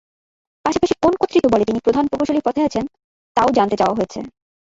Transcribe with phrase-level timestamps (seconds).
[0.65, 2.85] পাশাপাশি কোন কর্তৃত্ববলে তিনি প্রধান প্রকৌশলীর পদে আছেন,
[3.37, 4.19] তা-ও জানতে চাওয়া হয়েছে।